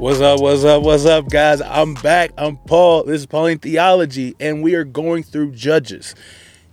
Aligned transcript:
What's 0.00 0.22
up? 0.22 0.40
What's 0.40 0.64
up? 0.64 0.82
What's 0.82 1.04
up, 1.04 1.28
guys? 1.28 1.60
I'm 1.60 1.92
back. 1.92 2.30
I'm 2.38 2.56
Paul. 2.56 3.04
This 3.04 3.20
is 3.20 3.26
Pauline 3.26 3.58
Theology, 3.58 4.34
and 4.40 4.62
we 4.62 4.74
are 4.74 4.82
going 4.82 5.22
through 5.22 5.52
Judges. 5.52 6.14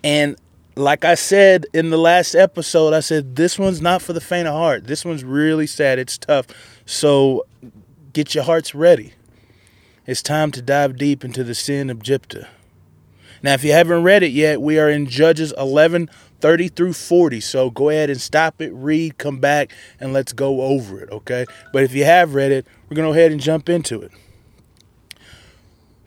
And 0.02 0.38
like 0.78 1.04
I 1.04 1.16
said 1.16 1.66
in 1.74 1.90
the 1.90 1.98
last 1.98 2.36
episode, 2.36 2.94
I 2.94 3.02
said 3.02 3.36
this 3.36 3.60
one's 3.60 3.82
not 3.82 4.02
for 4.02 4.14
the 4.14 4.22
faint 4.22 4.48
of 4.48 4.54
heart. 4.54 4.88
This 4.88 5.04
one's 5.04 5.26
really 5.26 5.68
sad. 5.68 6.00
It's 6.00 6.18
tough. 6.18 6.48
So 6.86 7.46
get 8.14 8.34
your 8.34 8.46
hearts 8.46 8.74
ready. 8.74 9.12
It's 10.06 10.22
time 10.22 10.50
to 10.52 10.62
dive 10.62 10.96
deep 10.96 11.26
into 11.26 11.44
the 11.44 11.54
sin 11.54 11.90
of 11.90 12.02
Jephthah. 12.02 12.48
Now, 13.44 13.56
if 13.56 13.64
you 13.66 13.74
haven't 13.74 14.04
read 14.04 14.24
it 14.24 14.32
yet, 14.32 14.62
we 14.62 14.80
are 14.80 14.90
in 14.90 15.06
Judges 15.06 15.54
11 15.58 16.10
30 16.42 16.70
through 16.70 16.94
40. 16.94 17.40
So 17.42 17.70
go 17.70 17.90
ahead 17.90 18.10
and 18.10 18.20
stop 18.22 18.62
it, 18.62 18.72
read, 18.74 19.18
come 19.18 19.40
back, 19.40 19.72
and 20.00 20.14
let's 20.14 20.34
go 20.34 20.62
over 20.62 21.00
it, 21.00 21.10
okay? 21.12 21.46
But 21.74 21.84
if 21.84 21.94
you 21.94 22.06
have 22.06 22.36
read 22.36 22.52
it, 22.52 22.66
we're 22.90 22.96
going 22.96 23.08
to 23.08 23.14
go 23.14 23.20
ahead 23.20 23.32
and 23.32 23.42
jump 23.42 23.70
into 23.70 24.02
it. 24.02 24.12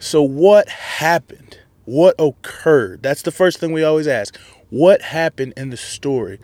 So, 0.02 0.22
what 0.22 0.68
happened? 0.70 1.58
What 1.84 2.14
occurred? 2.18 3.02
That's 3.02 3.20
the 3.20 3.30
first 3.30 3.58
thing 3.58 3.72
we 3.72 3.84
always 3.84 4.08
ask. 4.08 4.38
What 4.70 5.02
happened 5.02 5.52
in 5.58 5.68
the 5.68 5.76
story? 5.76 6.38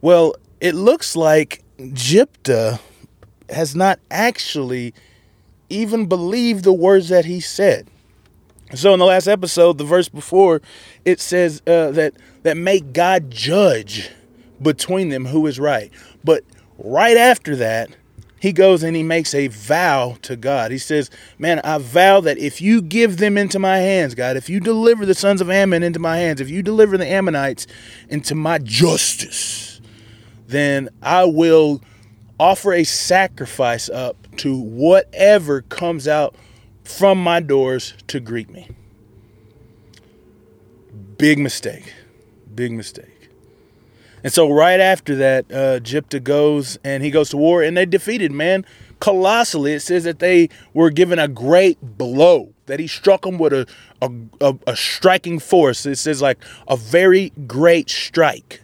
Well, 0.00 0.34
it 0.60 0.74
looks 0.74 1.14
like 1.14 1.62
Jephthah 1.92 2.80
has 3.48 3.76
not 3.76 4.00
actually 4.10 4.92
even 5.68 6.06
believed 6.06 6.64
the 6.64 6.72
words 6.72 7.10
that 7.10 7.26
he 7.26 7.38
said. 7.38 7.86
So 8.74 8.92
in 8.92 8.98
the 8.98 9.06
last 9.06 9.26
episode, 9.26 9.78
the 9.78 9.84
verse 9.84 10.08
before, 10.08 10.62
it 11.04 11.20
says 11.20 11.60
uh, 11.66 11.90
that 11.92 12.14
that 12.42 12.56
make 12.56 12.92
God 12.92 13.30
judge 13.30 14.10
between 14.62 15.08
them 15.08 15.26
who 15.26 15.46
is 15.46 15.58
right. 15.58 15.90
But 16.22 16.44
right 16.78 17.16
after 17.16 17.56
that, 17.56 17.90
he 18.40 18.52
goes 18.52 18.82
and 18.82 18.96
he 18.96 19.02
makes 19.02 19.34
a 19.34 19.48
vow 19.48 20.16
to 20.22 20.34
God. 20.34 20.70
He 20.70 20.78
says, 20.78 21.10
Man, 21.38 21.60
I 21.62 21.78
vow 21.78 22.20
that 22.22 22.38
if 22.38 22.60
you 22.60 22.80
give 22.80 23.18
them 23.18 23.36
into 23.36 23.58
my 23.58 23.78
hands, 23.78 24.14
God, 24.14 24.36
if 24.36 24.48
you 24.48 24.60
deliver 24.60 25.04
the 25.04 25.14
sons 25.14 25.40
of 25.40 25.50
Ammon 25.50 25.82
into 25.82 25.98
my 25.98 26.16
hands, 26.16 26.40
if 26.40 26.48
you 26.48 26.62
deliver 26.62 26.96
the 26.96 27.06
Ammonites 27.06 27.66
into 28.08 28.34
my 28.34 28.58
justice, 28.58 29.80
then 30.46 30.88
I 31.02 31.24
will 31.24 31.82
offer 32.38 32.72
a 32.72 32.84
sacrifice 32.84 33.90
up 33.90 34.16
to 34.38 34.58
whatever 34.58 35.60
comes 35.62 36.08
out 36.08 36.34
from 36.84 37.22
my 37.22 37.40
doors 37.40 37.94
to 38.08 38.20
greet 38.20 38.50
me. 38.50 38.68
Big 41.18 41.38
mistake. 41.38 41.94
Big 42.54 42.72
mistake. 42.72 43.28
And 44.22 44.32
so 44.32 44.50
right 44.50 44.80
after 44.80 45.16
that, 45.16 45.50
uh, 45.52 45.80
Jephthah 45.80 46.20
goes 46.20 46.78
and 46.84 47.02
he 47.02 47.10
goes 47.10 47.30
to 47.30 47.36
war, 47.36 47.62
and 47.62 47.76
they 47.76 47.86
defeated 47.86 48.32
man 48.32 48.64
colossally. 49.00 49.72
It 49.72 49.80
says 49.80 50.04
that 50.04 50.18
they 50.18 50.48
were 50.74 50.90
given 50.90 51.18
a 51.18 51.28
great 51.28 51.78
blow, 51.80 52.52
that 52.66 52.80
he 52.80 52.86
struck 52.86 53.22
them 53.22 53.38
with 53.38 53.52
a, 53.52 53.66
a, 54.02 54.10
a, 54.40 54.58
a 54.66 54.76
striking 54.76 55.38
force. 55.38 55.86
It 55.86 55.96
says 55.96 56.20
like 56.20 56.38
a 56.68 56.76
very 56.76 57.32
great 57.46 57.88
strike. 57.88 58.62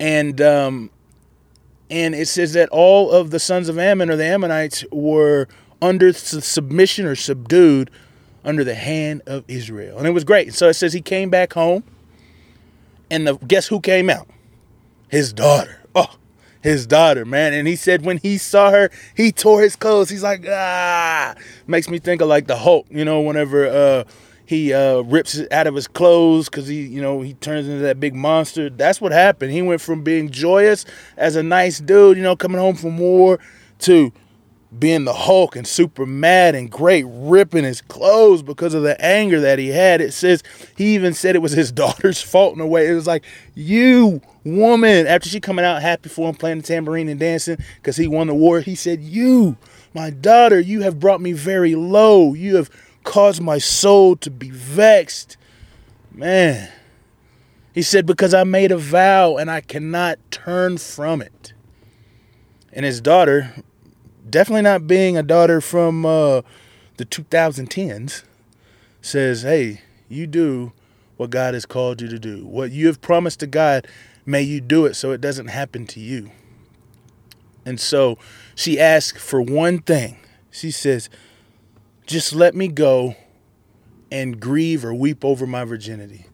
And 0.00 0.40
um, 0.40 0.90
and 1.90 2.14
it 2.14 2.28
says 2.28 2.52
that 2.54 2.68
all 2.70 3.10
of 3.10 3.30
the 3.30 3.38
sons 3.38 3.68
of 3.68 3.78
Ammon 3.78 4.10
or 4.10 4.16
the 4.16 4.24
Ammonites 4.24 4.84
were 4.90 5.46
under 5.82 6.12
submission 6.12 7.06
or 7.06 7.14
subdued 7.14 7.90
under 8.44 8.64
the 8.64 8.74
hand 8.74 9.22
of 9.26 9.44
Israel. 9.48 9.98
And 9.98 10.06
it 10.06 10.10
was 10.10 10.24
great. 10.24 10.54
So 10.54 10.68
it 10.68 10.74
says 10.74 10.92
he 10.92 11.00
came 11.00 11.30
back 11.30 11.52
home, 11.52 11.84
and 13.10 13.26
the, 13.26 13.36
guess 13.36 13.66
who 13.68 13.80
came 13.80 14.08
out? 14.08 14.26
his 15.10 15.32
daughter. 15.32 15.76
Oh, 15.94 16.16
his 16.62 16.86
daughter, 16.86 17.24
man. 17.24 17.52
And 17.52 17.66
he 17.66 17.76
said 17.76 18.04
when 18.04 18.18
he 18.18 18.38
saw 18.38 18.70
her, 18.70 18.90
he 19.14 19.32
tore 19.32 19.60
his 19.60 19.76
clothes. 19.76 20.08
He's 20.08 20.22
like, 20.22 20.46
ah. 20.48 21.34
Makes 21.66 21.88
me 21.90 21.98
think 21.98 22.22
of 22.22 22.28
like 22.28 22.46
the 22.46 22.56
Hulk, 22.56 22.86
you 22.90 23.04
know, 23.04 23.20
whenever 23.20 23.66
uh, 23.66 24.04
he 24.46 24.72
uh, 24.72 25.00
rips 25.00 25.34
it 25.34 25.52
out 25.52 25.66
of 25.66 25.74
his 25.74 25.88
clothes 25.88 26.48
because 26.48 26.68
he, 26.68 26.82
you 26.82 27.02
know, 27.02 27.20
he 27.20 27.34
turns 27.34 27.66
into 27.68 27.82
that 27.82 27.98
big 27.98 28.14
monster. 28.14 28.70
That's 28.70 29.00
what 29.00 29.12
happened. 29.12 29.52
He 29.52 29.62
went 29.62 29.80
from 29.80 30.02
being 30.02 30.30
joyous 30.30 30.84
as 31.16 31.36
a 31.36 31.42
nice 31.42 31.80
dude, 31.80 32.16
you 32.16 32.22
know, 32.22 32.36
coming 32.36 32.58
home 32.58 32.76
from 32.76 32.98
war 32.98 33.40
to 33.80 34.12
being 34.78 35.04
the 35.04 35.12
Hulk 35.12 35.56
and 35.56 35.66
super 35.66 36.06
mad 36.06 36.54
and 36.54 36.70
great, 36.70 37.04
ripping 37.08 37.64
his 37.64 37.80
clothes 37.80 38.42
because 38.42 38.72
of 38.72 38.82
the 38.82 39.00
anger 39.04 39.40
that 39.40 39.58
he 39.58 39.68
had. 39.68 40.00
It 40.00 40.12
says 40.12 40.42
he 40.76 40.94
even 40.94 41.12
said 41.12 41.34
it 41.34 41.40
was 41.40 41.52
his 41.52 41.72
daughter's 41.80 42.22
fault 42.22 42.54
in 42.54 42.60
a 42.60 42.66
way. 42.66 42.88
It 42.88 42.94
was 42.94 43.06
like, 43.06 43.24
you 43.54 44.20
woman, 44.44 45.06
after 45.06 45.28
she 45.28 45.40
coming 45.40 45.64
out 45.64 45.82
happy 45.82 46.08
for 46.08 46.28
him 46.28 46.36
playing 46.36 46.58
the 46.58 46.66
tambourine 46.66 47.08
and 47.08 47.18
dancing 47.18 47.58
because 47.76 47.96
he 47.96 48.06
won 48.06 48.28
the 48.28 48.34
war, 48.34 48.60
he 48.60 48.74
said, 48.74 49.00
You, 49.00 49.56
my 49.92 50.10
daughter, 50.10 50.60
you 50.60 50.82
have 50.82 51.00
brought 51.00 51.20
me 51.20 51.32
very 51.32 51.74
low. 51.74 52.34
You 52.34 52.56
have 52.56 52.70
caused 53.02 53.42
my 53.42 53.58
soul 53.58 54.16
to 54.16 54.30
be 54.30 54.50
vexed. 54.50 55.36
Man. 56.12 56.70
He 57.72 57.82
said, 57.82 58.06
Because 58.06 58.34
I 58.34 58.44
made 58.44 58.72
a 58.72 58.76
vow 58.76 59.36
and 59.36 59.50
I 59.50 59.60
cannot 59.60 60.18
turn 60.30 60.78
from 60.78 61.22
it. 61.22 61.52
And 62.72 62.84
his 62.84 63.00
daughter, 63.00 63.52
definitely 64.28 64.62
not 64.62 64.86
being 64.86 65.16
a 65.16 65.22
daughter 65.22 65.60
from 65.60 66.04
uh, 66.04 66.42
the 66.96 67.06
2010s, 67.06 68.22
says, 69.02 69.42
Hey, 69.42 69.80
you 70.08 70.26
do 70.26 70.72
what 71.16 71.30
God 71.30 71.54
has 71.54 71.66
called 71.66 72.00
you 72.00 72.08
to 72.08 72.18
do. 72.18 72.44
What 72.44 72.70
you 72.70 72.86
have 72.86 73.00
promised 73.00 73.40
to 73.40 73.46
God, 73.46 73.86
may 74.26 74.42
you 74.42 74.60
do 74.60 74.86
it 74.86 74.94
so 74.94 75.12
it 75.12 75.20
doesn't 75.20 75.48
happen 75.48 75.86
to 75.88 76.00
you. 76.00 76.30
And 77.64 77.78
so 77.78 78.18
she 78.54 78.80
asks 78.80 79.22
for 79.22 79.40
one 79.40 79.80
thing. 79.80 80.16
She 80.50 80.70
says, 80.70 81.08
Just 82.06 82.34
let 82.34 82.54
me 82.54 82.68
go 82.68 83.16
and 84.10 84.40
grieve 84.40 84.84
or 84.84 84.94
weep 84.94 85.24
over 85.24 85.46
my 85.46 85.64
virginity. 85.64 86.26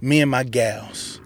Me 0.00 0.20
and 0.20 0.30
my 0.30 0.44
gals. 0.44 1.20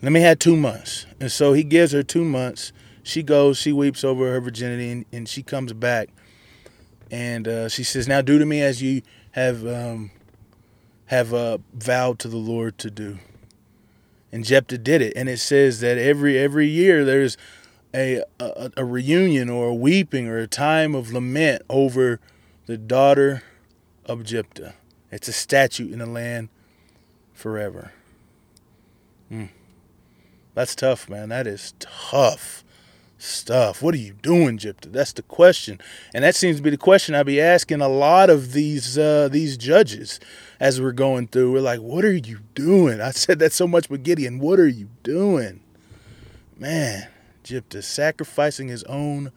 Let 0.00 0.12
me 0.12 0.20
have 0.20 0.38
two 0.38 0.56
months. 0.56 1.06
And 1.20 1.30
so 1.30 1.52
he 1.52 1.64
gives 1.64 1.92
her 1.92 2.02
two 2.02 2.24
months 2.24 2.72
she 3.08 3.22
goes, 3.22 3.56
she 3.56 3.72
weeps 3.72 4.04
over 4.04 4.30
her 4.32 4.40
virginity, 4.40 4.90
and, 4.90 5.04
and 5.12 5.28
she 5.28 5.42
comes 5.42 5.72
back, 5.72 6.10
and 7.10 7.48
uh, 7.48 7.68
she 7.70 7.82
says, 7.82 8.06
"Now 8.06 8.20
do 8.20 8.38
to 8.38 8.44
me 8.44 8.60
as 8.60 8.82
you 8.82 9.00
have 9.32 9.66
um, 9.66 10.10
have 11.06 11.32
uh, 11.32 11.58
vowed 11.72 12.18
to 12.20 12.28
the 12.28 12.36
Lord 12.36 12.76
to 12.78 12.90
do." 12.90 13.18
And 14.30 14.44
Jephthah 14.44 14.76
did 14.76 15.00
it, 15.00 15.14
and 15.16 15.26
it 15.26 15.38
says 15.38 15.80
that 15.80 15.96
every 15.96 16.38
every 16.38 16.68
year 16.68 17.02
there's 17.02 17.38
a, 17.94 18.22
a, 18.38 18.70
a 18.76 18.84
reunion 18.84 19.48
or 19.48 19.68
a 19.68 19.74
weeping 19.74 20.28
or 20.28 20.36
a 20.36 20.46
time 20.46 20.94
of 20.94 21.10
lament 21.10 21.62
over 21.70 22.20
the 22.66 22.76
daughter 22.76 23.42
of 24.04 24.22
Jephthah. 24.22 24.74
It's 25.10 25.28
a 25.28 25.32
statute 25.32 25.90
in 25.90 26.00
the 26.00 26.06
land 26.06 26.50
forever. 27.32 27.92
Mm. 29.32 29.48
That's 30.52 30.74
tough, 30.74 31.08
man. 31.08 31.30
That 31.30 31.46
is 31.46 31.72
tough 31.78 32.64
stuff. 33.18 33.82
What 33.82 33.94
are 33.94 33.98
you 33.98 34.14
doing, 34.14 34.58
Jephthah? 34.58 34.88
That's 34.88 35.12
the 35.12 35.22
question, 35.22 35.80
and 36.14 36.24
that 36.24 36.34
seems 36.34 36.56
to 36.56 36.62
be 36.62 36.70
the 36.70 36.76
question 36.76 37.14
I 37.14 37.22
be 37.22 37.40
asking 37.40 37.80
a 37.80 37.88
lot 37.88 38.30
of 38.30 38.52
these 38.52 38.96
uh, 38.96 39.28
these 39.30 39.56
judges 39.56 40.20
as 40.58 40.80
we're 40.80 40.92
going 40.92 41.28
through. 41.28 41.52
We're 41.52 41.60
like, 41.60 41.80
"What 41.80 42.04
are 42.04 42.16
you 42.16 42.40
doing?" 42.54 43.00
I 43.00 43.10
said 43.10 43.38
that 43.40 43.52
so 43.52 43.66
much 43.66 43.90
with 43.90 44.04
Gideon. 44.04 44.38
What 44.38 44.58
are 44.58 44.68
you 44.68 44.88
doing, 45.02 45.60
man? 46.56 47.08
Jephthah 47.42 47.82
sacrificing 47.82 48.68
his 48.68 48.84
own 48.84 49.32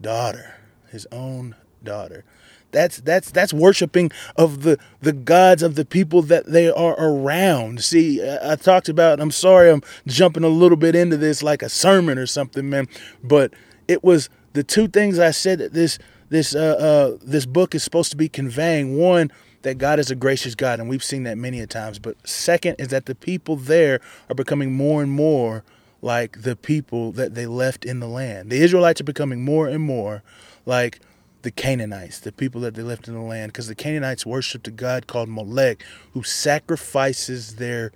daughter, 0.00 0.56
his 0.90 1.06
own 1.10 1.54
daughter. 1.82 2.24
That's 2.70 2.98
that's 2.98 3.30
that's 3.30 3.52
worshiping 3.52 4.10
of 4.36 4.62
the 4.62 4.78
the 5.00 5.12
gods 5.12 5.62
of 5.62 5.74
the 5.74 5.84
people 5.84 6.22
that 6.22 6.46
they 6.46 6.70
are 6.70 6.94
around. 6.98 7.82
See, 7.82 8.22
I, 8.22 8.52
I 8.52 8.56
talked 8.56 8.88
about. 8.88 9.20
I'm 9.20 9.30
sorry, 9.30 9.70
I'm 9.70 9.82
jumping 10.06 10.44
a 10.44 10.48
little 10.48 10.76
bit 10.76 10.94
into 10.94 11.16
this 11.16 11.42
like 11.42 11.62
a 11.62 11.68
sermon 11.68 12.18
or 12.18 12.26
something, 12.26 12.68
man. 12.68 12.86
But 13.22 13.54
it 13.86 14.04
was 14.04 14.28
the 14.52 14.62
two 14.62 14.88
things 14.88 15.18
I 15.18 15.30
said 15.30 15.58
that 15.60 15.72
this 15.72 15.98
this 16.28 16.54
uh, 16.54 16.58
uh, 16.58 17.18
this 17.22 17.46
book 17.46 17.74
is 17.74 17.82
supposed 17.82 18.10
to 18.10 18.16
be 18.16 18.28
conveying. 18.28 18.98
One, 18.98 19.30
that 19.62 19.78
God 19.78 19.98
is 19.98 20.10
a 20.10 20.14
gracious 20.14 20.54
God, 20.54 20.80
and 20.80 20.88
we've 20.88 21.04
seen 21.04 21.24
that 21.24 21.38
many 21.38 21.60
a 21.60 21.66
times. 21.66 21.98
But 21.98 22.16
second 22.26 22.76
is 22.78 22.88
that 22.88 23.06
the 23.06 23.14
people 23.14 23.56
there 23.56 24.00
are 24.28 24.34
becoming 24.34 24.72
more 24.72 25.02
and 25.02 25.10
more 25.10 25.64
like 26.00 26.42
the 26.42 26.54
people 26.54 27.12
that 27.12 27.34
they 27.34 27.46
left 27.46 27.84
in 27.84 28.00
the 28.00 28.06
land. 28.06 28.50
The 28.50 28.62
Israelites 28.62 29.00
are 29.00 29.04
becoming 29.04 29.44
more 29.44 29.66
and 29.66 29.82
more 29.82 30.22
like 30.64 31.00
the 31.42 31.50
Canaanites, 31.50 32.18
the 32.18 32.32
people 32.32 32.60
that 32.62 32.74
they 32.74 32.82
left 32.82 33.08
in 33.08 33.14
the 33.14 33.20
land, 33.20 33.52
because 33.52 33.68
the 33.68 33.74
Canaanites 33.74 34.26
worshiped 34.26 34.66
a 34.66 34.70
god 34.70 35.06
called 35.06 35.28
Molech 35.28 35.82
who 36.12 36.22
sacrifices 36.22 37.56
their 37.56 37.92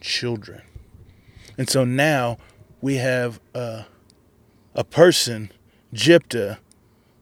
children. 0.00 0.62
And 1.58 1.68
so 1.68 1.84
now 1.84 2.38
we 2.80 2.96
have 2.96 3.40
a, 3.54 3.86
a 4.74 4.84
person, 4.84 5.50
Jephthah, 5.92 6.58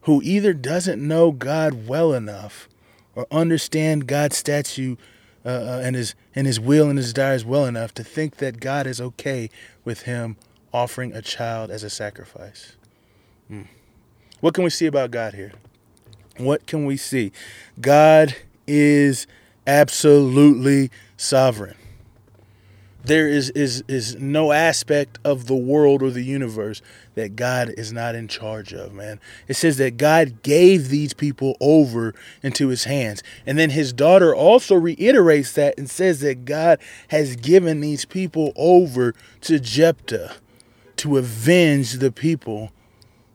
who 0.01 0.21
either 0.23 0.53
doesn't 0.53 1.05
know 1.05 1.31
God 1.31 1.87
well 1.87 2.13
enough 2.13 2.69
or 3.15 3.25
understand 3.31 4.07
God's 4.07 4.37
statute 4.37 4.99
uh, 5.45 5.49
uh, 5.49 5.81
and 5.83 5.95
his 5.95 6.15
and 6.33 6.47
his 6.47 6.59
will 6.59 6.89
and 6.89 6.97
his 6.97 7.13
desires 7.13 7.45
well 7.45 7.65
enough 7.65 7.93
to 7.93 8.03
think 8.03 8.37
that 8.37 8.59
God 8.59 8.87
is 8.87 8.99
okay 8.99 9.49
with 9.83 10.01
him 10.01 10.37
offering 10.73 11.13
a 11.13 11.21
child 11.21 11.71
as 11.71 11.83
a 11.83 11.89
sacrifice. 11.89 12.75
Mm. 13.49 13.67
What 14.45 14.53
can 14.53 14.63
we 14.63 14.69
see 14.69 14.85
about 14.85 15.09
God 15.09 15.33
here? 15.33 15.53
What 16.37 16.67
can 16.67 16.85
we 16.85 16.97
see? 16.97 17.31
God 17.81 18.35
is 18.67 19.25
absolutely 19.65 20.91
sovereign. 21.17 21.73
There 23.03 23.27
is, 23.27 23.49
is, 23.49 23.83
is 23.87 24.17
no 24.17 24.51
aspect 24.51 25.17
of 25.25 25.47
the 25.47 25.55
world 25.55 26.03
or 26.03 26.11
the 26.11 26.21
universe 26.21 26.83
that 27.15 27.35
God 27.35 27.73
is 27.75 27.91
not 27.91 28.13
in 28.13 28.27
charge 28.27 28.71
of, 28.71 28.93
man. 28.93 29.19
It 29.47 29.55
says 29.55 29.77
that 29.77 29.97
God 29.97 30.43
gave 30.43 30.89
these 30.89 31.15
people 31.15 31.57
over 31.59 32.13
into 32.43 32.67
his 32.67 32.83
hands. 32.83 33.23
And 33.47 33.57
then 33.57 33.71
his 33.71 33.93
daughter 33.93 34.35
also 34.35 34.75
reiterates 34.75 35.53
that 35.53 35.75
and 35.75 35.89
says 35.89 36.19
that 36.19 36.45
God 36.45 36.77
has 37.07 37.35
given 37.35 37.81
these 37.81 38.05
people 38.05 38.53
over 38.55 39.15
to 39.41 39.59
Jephthah 39.59 40.35
to 40.97 41.17
avenge 41.17 41.93
the 41.93 42.11
people 42.11 42.71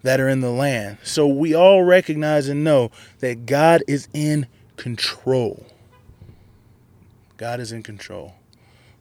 that 0.02 0.20
are 0.20 0.28
in 0.28 0.40
the 0.40 0.50
land. 0.50 0.98
So 1.02 1.26
we 1.26 1.54
all 1.54 1.82
recognize 1.82 2.48
and 2.48 2.64
know 2.64 2.90
that 3.18 3.46
God 3.46 3.82
is 3.86 4.08
in 4.12 4.46
control. 4.76 5.66
God 7.36 7.60
is 7.60 7.72
in 7.72 7.82
control. 7.82 8.34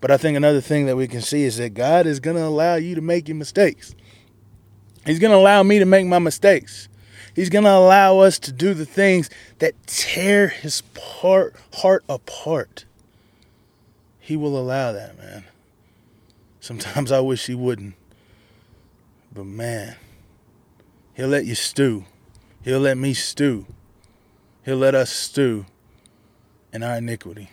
But 0.01 0.11
I 0.11 0.17
think 0.17 0.37
another 0.37 0.61
thing 0.61 0.85
that 0.85 0.95
we 0.95 1.07
can 1.07 1.21
see 1.21 1.43
is 1.43 1.57
that 1.57 1.73
God 1.73 2.05
is 2.05 2.19
going 2.19 2.37
to 2.37 2.43
allow 2.43 2.75
you 2.75 2.95
to 2.95 3.01
make 3.01 3.27
your 3.27 3.35
mistakes. 3.35 3.93
He's 5.05 5.19
going 5.19 5.31
to 5.31 5.37
allow 5.37 5.63
me 5.63 5.79
to 5.79 5.85
make 5.85 6.05
my 6.05 6.19
mistakes. 6.19 6.87
He's 7.35 7.49
going 7.49 7.65
to 7.65 7.71
allow 7.71 8.19
us 8.19 8.39
to 8.39 8.51
do 8.51 8.73
the 8.73 8.85
things 8.85 9.29
that 9.59 9.75
tear 9.87 10.47
his 10.47 10.81
part, 10.93 11.55
heart 11.75 12.03
apart. 12.09 12.85
He 14.19 14.35
will 14.35 14.57
allow 14.57 14.91
that, 14.91 15.17
man. 15.17 15.45
Sometimes 16.59 17.11
I 17.11 17.19
wish 17.19 17.47
he 17.47 17.55
wouldn't. 17.55 17.95
But 19.33 19.45
man, 19.45 19.95
he'll 21.19 21.27
let 21.27 21.45
you 21.45 21.53
stew. 21.53 22.05
He'll 22.63 22.79
let 22.79 22.97
me 22.97 23.13
stew. 23.13 23.65
He'll 24.63 24.77
let 24.77 24.95
us 24.95 25.09
stew 25.09 25.65
in 26.71 26.81
our 26.81 26.95
iniquity. 26.95 27.49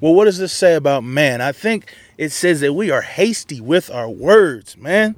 Well, 0.00 0.14
what 0.14 0.24
does 0.24 0.38
this 0.38 0.52
say 0.52 0.74
about 0.74 1.04
man? 1.04 1.40
I 1.40 1.52
think 1.52 1.94
it 2.18 2.30
says 2.30 2.60
that 2.62 2.72
we 2.72 2.90
are 2.90 3.02
hasty 3.02 3.60
with 3.60 3.88
our 3.88 4.10
words, 4.10 4.76
man. 4.76 5.14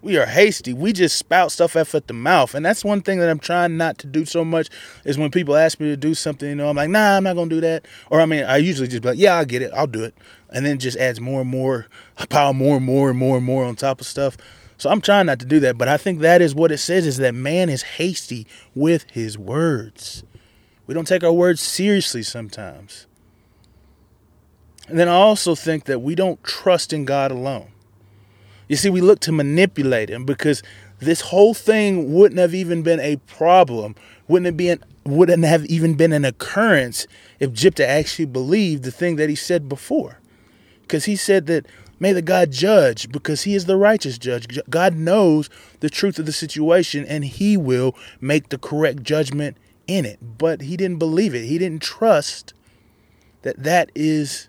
We 0.00 0.16
are 0.16 0.24
hasty. 0.24 0.72
We 0.72 0.94
just 0.94 1.18
spout 1.18 1.52
stuff 1.52 1.76
off 1.76 1.94
at 1.94 2.06
the 2.06 2.14
mouth. 2.14 2.54
And 2.54 2.64
that's 2.64 2.84
one 2.84 3.02
thing 3.02 3.18
that 3.18 3.28
I'm 3.28 3.38
trying 3.38 3.76
not 3.76 3.98
to 3.98 4.06
do 4.06 4.24
so 4.24 4.42
much 4.42 4.68
is 5.04 5.18
when 5.18 5.30
people 5.30 5.54
ask 5.54 5.78
me 5.78 5.90
to 5.90 5.96
do 5.96 6.14
something, 6.14 6.48
you 6.48 6.54
know, 6.54 6.70
I'm 6.70 6.76
like, 6.76 6.88
nah, 6.88 7.18
I'm 7.18 7.24
not 7.24 7.36
going 7.36 7.50
to 7.50 7.54
do 7.54 7.60
that. 7.60 7.84
Or 8.08 8.22
I 8.22 8.26
mean, 8.26 8.44
I 8.44 8.56
usually 8.56 8.88
just 8.88 9.02
be 9.02 9.10
like, 9.10 9.18
yeah, 9.18 9.34
I'll 9.36 9.44
get 9.44 9.60
it. 9.60 9.70
I'll 9.76 9.86
do 9.86 10.04
it. 10.04 10.14
And 10.48 10.64
then 10.64 10.76
it 10.76 10.80
just 10.80 10.96
adds 10.96 11.20
more 11.20 11.42
and 11.42 11.50
more, 11.50 11.86
I 12.16 12.24
pile 12.30 12.54
more 12.54 12.78
and 12.78 12.86
more 12.86 13.10
and 13.10 13.18
more 13.18 13.36
and 13.36 13.44
more 13.44 13.62
on 13.62 13.76
top 13.76 14.00
of 14.00 14.06
stuff. 14.06 14.38
So 14.82 14.90
I'm 14.90 15.00
trying 15.00 15.26
not 15.26 15.38
to 15.38 15.46
do 15.46 15.60
that. 15.60 15.78
But 15.78 15.86
I 15.86 15.96
think 15.96 16.18
that 16.18 16.42
is 16.42 16.56
what 16.56 16.72
it 16.72 16.78
says 16.78 17.06
is 17.06 17.18
that 17.18 17.36
man 17.36 17.68
is 17.68 17.82
hasty 17.84 18.48
with 18.74 19.08
his 19.12 19.38
words. 19.38 20.24
We 20.88 20.94
don't 20.94 21.06
take 21.06 21.22
our 21.22 21.32
words 21.32 21.60
seriously 21.60 22.24
sometimes. 22.24 23.06
And 24.88 24.98
then 24.98 25.06
I 25.06 25.12
also 25.12 25.54
think 25.54 25.84
that 25.84 26.00
we 26.00 26.16
don't 26.16 26.42
trust 26.42 26.92
in 26.92 27.04
God 27.04 27.30
alone. 27.30 27.70
You 28.66 28.74
see, 28.74 28.90
we 28.90 29.00
look 29.00 29.20
to 29.20 29.30
manipulate 29.30 30.10
him 30.10 30.24
because 30.24 30.64
this 30.98 31.20
whole 31.20 31.54
thing 31.54 32.12
wouldn't 32.12 32.40
have 32.40 32.52
even 32.52 32.82
been 32.82 32.98
a 32.98 33.18
problem, 33.28 33.94
wouldn't 34.26 34.46
have 34.46 34.56
been 34.56 34.82
wouldn't 35.04 35.44
have 35.44 35.64
even 35.66 35.94
been 35.94 36.12
an 36.12 36.24
occurrence 36.24 37.06
if 37.38 37.52
Jephthah 37.52 37.88
actually 37.88 38.24
believed 38.24 38.82
the 38.82 38.90
thing 38.90 39.14
that 39.14 39.28
he 39.28 39.36
said 39.36 39.68
before. 39.68 40.18
Because 40.80 41.04
he 41.04 41.14
said 41.14 41.46
that 41.46 41.66
may 42.02 42.12
the 42.12 42.20
God 42.20 42.50
judge 42.50 43.12
because 43.12 43.44
he 43.44 43.54
is 43.54 43.66
the 43.66 43.76
righteous 43.76 44.18
judge. 44.18 44.58
God 44.68 44.96
knows 44.96 45.48
the 45.78 45.88
truth 45.88 46.18
of 46.18 46.26
the 46.26 46.32
situation 46.32 47.06
and 47.06 47.24
he 47.24 47.56
will 47.56 47.94
make 48.20 48.48
the 48.48 48.58
correct 48.58 49.04
judgment 49.04 49.56
in 49.86 50.04
it. 50.04 50.18
But 50.36 50.62
he 50.62 50.76
didn't 50.76 50.98
believe 50.98 51.32
it. 51.32 51.44
He 51.44 51.58
didn't 51.58 51.80
trust 51.80 52.54
that 53.42 53.62
that 53.62 53.92
is 53.94 54.48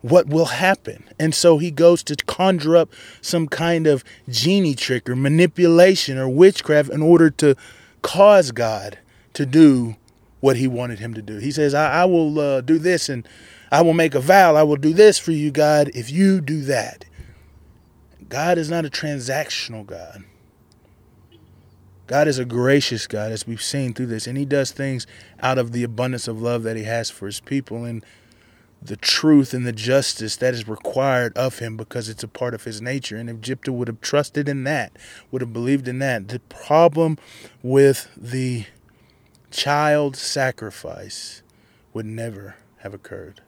what 0.00 0.28
will 0.28 0.46
happen. 0.46 1.04
And 1.18 1.34
so 1.34 1.58
he 1.58 1.70
goes 1.70 2.02
to 2.04 2.16
conjure 2.16 2.78
up 2.78 2.88
some 3.20 3.46
kind 3.46 3.86
of 3.86 4.02
genie 4.30 4.74
trick 4.74 5.06
or 5.06 5.14
manipulation 5.14 6.16
or 6.16 6.30
witchcraft 6.30 6.88
in 6.88 7.02
order 7.02 7.28
to 7.28 7.56
cause 8.00 8.52
God 8.52 8.98
to 9.34 9.44
do 9.44 9.96
what 10.40 10.56
he 10.56 10.66
wanted 10.66 10.98
him 10.98 11.12
to 11.12 11.20
do. 11.20 11.36
He 11.36 11.50
says, 11.50 11.74
I, 11.74 12.00
I 12.00 12.04
will 12.06 12.40
uh, 12.40 12.62
do 12.62 12.78
this 12.78 13.10
and 13.10 13.28
I 13.70 13.82
will 13.82 13.94
make 13.94 14.14
a 14.14 14.20
vow. 14.20 14.56
I 14.56 14.62
will 14.62 14.76
do 14.76 14.92
this 14.92 15.18
for 15.18 15.32
you, 15.32 15.50
God, 15.50 15.90
if 15.94 16.10
you 16.10 16.40
do 16.40 16.62
that. 16.62 17.04
God 18.28 18.58
is 18.58 18.70
not 18.70 18.84
a 18.84 18.90
transactional 18.90 19.86
God. 19.86 20.24
God 22.06 22.26
is 22.26 22.38
a 22.38 22.44
gracious 22.44 23.06
God, 23.06 23.30
as 23.30 23.46
we've 23.46 23.62
seen 23.62 23.94
through 23.94 24.06
this, 24.06 24.26
and 24.26 24.36
He 24.36 24.44
does 24.44 24.72
things 24.72 25.06
out 25.40 25.58
of 25.58 25.70
the 25.70 25.84
abundance 25.84 26.26
of 26.26 26.42
love 26.42 26.64
that 26.64 26.76
He 26.76 26.82
has 26.82 27.10
for 27.10 27.26
His 27.26 27.38
people. 27.38 27.84
And 27.84 28.04
the 28.82 28.96
truth 28.96 29.52
and 29.52 29.66
the 29.66 29.72
justice 29.72 30.36
that 30.36 30.54
is 30.54 30.66
required 30.66 31.36
of 31.36 31.58
him 31.58 31.76
because 31.76 32.08
it's 32.08 32.22
a 32.22 32.28
part 32.28 32.54
of 32.54 32.64
his 32.64 32.80
nature. 32.80 33.16
And 33.16 33.28
if 33.28 33.40
Jephthah 33.40 33.72
would 33.72 33.88
have 33.88 34.00
trusted 34.00 34.48
in 34.48 34.64
that, 34.64 34.96
would 35.30 35.42
have 35.42 35.52
believed 35.52 35.86
in 35.86 35.98
that, 35.98 36.28
the 36.28 36.40
problem 36.40 37.18
with 37.62 38.08
the 38.16 38.64
child 39.50 40.16
sacrifice 40.16 41.42
would 41.92 42.06
never 42.06 42.56
have 42.78 42.94
occurred. 42.94 43.42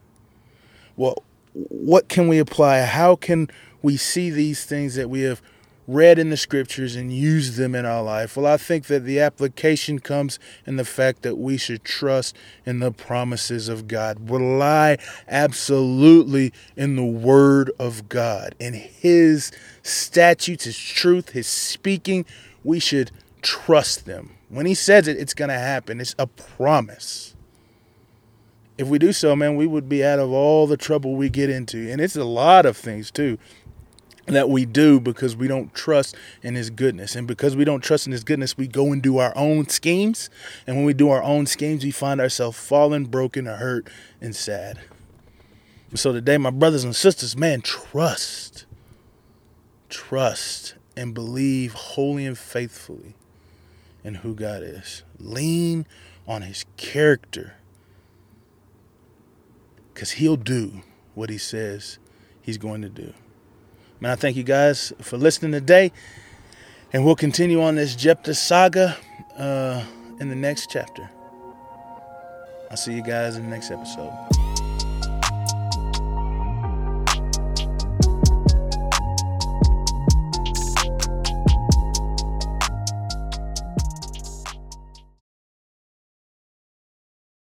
Well, 0.95 1.23
what 1.53 2.09
can 2.09 2.27
we 2.27 2.39
apply? 2.39 2.81
How 2.81 3.15
can 3.15 3.49
we 3.81 3.97
see 3.97 4.29
these 4.29 4.65
things 4.65 4.95
that 4.95 5.09
we 5.09 5.21
have 5.21 5.41
read 5.87 6.17
in 6.17 6.29
the 6.29 6.37
scriptures 6.37 6.95
and 6.95 7.11
use 7.11 7.57
them 7.57 7.75
in 7.75 7.85
our 7.85 8.01
life? 8.01 8.37
Well, 8.37 8.45
I 8.45 8.57
think 8.57 8.85
that 8.85 9.03
the 9.03 9.19
application 9.19 9.99
comes 9.99 10.39
in 10.65 10.77
the 10.77 10.85
fact 10.85 11.21
that 11.23 11.37
we 11.37 11.57
should 11.57 11.83
trust 11.83 12.35
in 12.65 12.79
the 12.79 12.91
promises 12.91 13.67
of 13.67 13.87
God, 13.87 14.29
rely 14.29 14.97
absolutely 15.27 16.53
in 16.75 16.95
the 16.95 17.05
word 17.05 17.71
of 17.77 18.07
God, 18.09 18.55
in 18.59 18.73
His 18.73 19.51
statutes, 19.81 20.65
His 20.65 20.77
truth, 20.77 21.29
His 21.29 21.47
speaking. 21.47 22.25
We 22.63 22.79
should 22.79 23.11
trust 23.41 24.05
them. 24.05 24.37
When 24.49 24.65
He 24.65 24.75
says 24.75 25.07
it, 25.07 25.17
it's 25.17 25.33
going 25.33 25.49
to 25.49 25.59
happen, 25.59 25.99
it's 25.99 26.15
a 26.17 26.27
promise. 26.27 27.32
If 28.83 28.89
we 28.89 28.99
do 28.99 29.13
so, 29.13 29.33
man, 29.33 29.55
we 29.55 29.65
would 29.65 29.87
be 29.87 30.03
out 30.03 30.19
of 30.19 30.31
all 30.31 30.67
the 30.67 30.75
trouble 30.75 31.15
we 31.15 31.29
get 31.29 31.49
into. 31.49 31.89
And 31.89 32.01
it's 32.01 32.17
a 32.17 32.25
lot 32.25 32.65
of 32.65 32.75
things, 32.75 33.11
too 33.11 33.37
that 34.25 34.49
we 34.49 34.65
do 34.65 34.99
because 35.01 35.35
we 35.35 35.47
don't 35.47 35.73
trust 35.73 36.15
in 36.41 36.55
his 36.55 36.69
goodness. 36.69 37.15
And 37.15 37.27
because 37.27 37.55
we 37.55 37.65
don't 37.65 37.81
trust 37.81 38.05
in 38.05 38.13
his 38.13 38.23
goodness, 38.23 38.57
we 38.57 38.67
go 38.67 38.91
and 38.93 39.01
do 39.01 39.17
our 39.17 39.33
own 39.35 39.67
schemes. 39.67 40.29
And 40.65 40.77
when 40.77 40.85
we 40.85 40.93
do 40.93 41.09
our 41.09 41.21
own 41.21 41.45
schemes, 41.45 41.83
we 41.83 41.91
find 41.91 42.21
ourselves 42.21 42.57
fallen, 42.57 43.05
broken, 43.05 43.45
hurt, 43.45 43.89
and 44.21 44.35
sad. 44.35 44.79
So 45.93 46.13
today, 46.13 46.37
my 46.37 46.51
brothers 46.51 46.83
and 46.83 46.95
sisters, 46.95 47.35
man, 47.35 47.61
trust. 47.61 48.65
Trust 49.89 50.75
and 50.95 51.13
believe 51.13 51.73
wholly 51.73 52.25
and 52.25 52.37
faithfully 52.37 53.15
in 54.03 54.15
who 54.15 54.33
God 54.35 54.63
is. 54.63 55.03
Lean 55.19 55.85
on 56.27 56.43
his 56.43 56.65
character. 56.77 57.55
Because 59.93 60.11
he'll 60.11 60.37
do 60.37 60.81
what 61.13 61.29
he 61.29 61.37
says 61.37 61.99
he's 62.41 62.57
going 62.57 62.81
to 62.81 62.89
do. 62.89 63.13
Man, 63.99 64.11
I 64.11 64.15
thank 64.15 64.35
you 64.35 64.43
guys 64.43 64.91
for 65.01 65.17
listening 65.17 65.51
today. 65.51 65.91
And 66.91 67.05
we'll 67.05 67.15
continue 67.15 67.61
on 67.61 67.75
this 67.75 67.95
Jephthah 67.95 68.35
saga 68.35 68.97
uh, 69.37 69.83
in 70.19 70.29
the 70.29 70.35
next 70.35 70.69
chapter. 70.69 71.09
I'll 72.69 72.77
see 72.77 72.93
you 72.93 73.03
guys 73.03 73.35
in 73.35 73.43
the 73.43 73.49
next 73.49 73.71
episode. 73.71 74.52